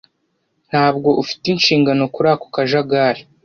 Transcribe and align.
Ntabwo 0.69 1.09
ufite 1.21 1.45
inshingano 1.53 2.03
kuri 2.13 2.27
ako 2.33 2.45
kajagari. 2.55 3.21